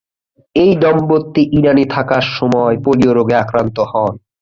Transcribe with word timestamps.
এই 0.55 0.71
দম্পতি 0.75 1.43
ইরানে 1.57 1.85
থাকার 1.85 2.23
সময় 2.37 2.75
পোলিও 2.83 3.11
রোগে 3.13 3.35
আক্রান্ত 3.35 3.77
হন। 3.91 4.13